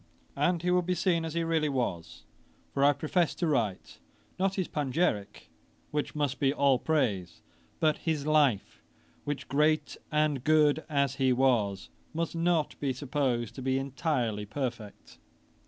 And 0.35 0.63
he 0.63 0.71
will 0.71 0.81
be 0.81 0.95
seen 0.95 1.25
as 1.25 1.35
he 1.35 1.43
really 1.43 1.69
was; 1.69 2.23
for 2.73 2.83
I 2.83 2.91
profess 2.91 3.35
to 3.35 3.45
write, 3.45 3.99
not 4.39 4.55
his 4.55 4.67
panegyrick, 4.67 5.51
which 5.91 6.15
must 6.15 6.39
be 6.39 6.51
all 6.51 6.79
praise, 6.79 7.43
but 7.79 7.99
his 7.99 8.25
Life; 8.25 8.81
which, 9.25 9.47
great 9.47 9.97
and 10.11 10.43
good 10.43 10.83
as 10.89 11.17
he 11.17 11.31
was, 11.31 11.89
must 12.15 12.35
not 12.35 12.79
be 12.79 12.93
supposed 12.93 13.53
to 13.53 13.61
be 13.61 13.77
entirely 13.77 14.47
perfect. 14.47 15.19